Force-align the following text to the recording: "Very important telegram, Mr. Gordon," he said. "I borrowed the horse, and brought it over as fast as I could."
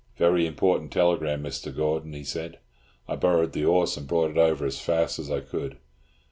"Very 0.17 0.47
important 0.47 0.91
telegram, 0.91 1.43
Mr. 1.43 1.71
Gordon," 1.75 2.13
he 2.13 2.23
said. 2.23 2.57
"I 3.07 3.15
borrowed 3.15 3.53
the 3.53 3.61
horse, 3.61 3.97
and 3.97 4.07
brought 4.07 4.31
it 4.31 4.37
over 4.39 4.65
as 4.65 4.81
fast 4.81 5.19
as 5.19 5.29
I 5.29 5.41
could." 5.41 5.77